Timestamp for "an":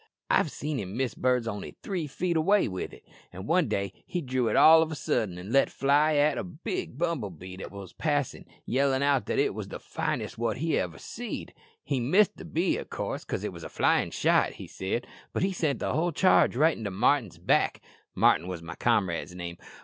3.31-3.45, 5.37-5.51